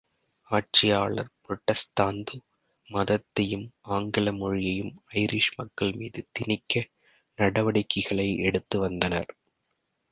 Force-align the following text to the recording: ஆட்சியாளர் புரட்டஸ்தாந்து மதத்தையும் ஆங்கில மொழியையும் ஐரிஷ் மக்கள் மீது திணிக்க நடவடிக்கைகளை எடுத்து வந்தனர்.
ஆட்சியாளர் 0.51 1.29
புரட்டஸ்தாந்து 1.43 2.37
மதத்தையும் 2.89 3.67
ஆங்கில 3.89 4.31
மொழியையும் 4.31 4.91
ஐரிஷ் 5.15 5.53
மக்கள் 5.55 5.93
மீது 5.93 6.27
திணிக்க 6.31 6.73
நடவடிக்கைகளை 7.37 8.35
எடுத்து 8.39 8.79
வந்தனர். 8.79 9.31